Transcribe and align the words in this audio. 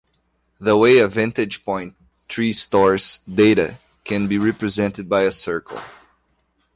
The 0.59 0.75
way 0.75 0.97
a 0.97 1.07
vantage-point 1.07 1.93
tree 2.27 2.53
stores 2.53 3.19
data 3.31 3.77
can 4.03 4.27
be 4.27 4.39
represented 4.39 5.07
by 5.07 5.25
a 5.25 5.31
circle. 5.31 5.79